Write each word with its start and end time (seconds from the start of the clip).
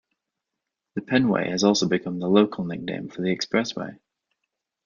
The 0.95 1.01
Penway 1.03 1.51
has 1.51 1.63
also 1.63 1.87
become 1.87 2.17
the 2.17 2.27
local 2.27 2.65
nickname 2.65 3.07
for 3.09 3.21
the 3.21 3.27
Expressway. 3.37 3.99